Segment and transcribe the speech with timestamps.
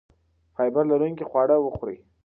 [0.55, 1.97] فایبر لرونکي خواړه وخورئ.